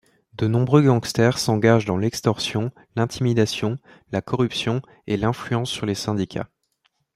[0.33, 3.77] De nombreux gangsters s’engagent dans l’extorsion, l’intimidation,
[4.11, 6.49] la corruption et l’influence sur les syndicats.